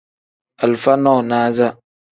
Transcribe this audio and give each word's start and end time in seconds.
Alifa 0.63 0.93
nonaza. 1.03 1.67